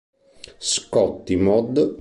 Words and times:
Scotti 0.57 1.35
Mod. 1.35 1.77